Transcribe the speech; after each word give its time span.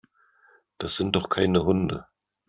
Das 0.79 0.95
sind 0.97 1.15
doch 1.15 1.29
keine 1.29 1.63
Hunde. 1.63 2.07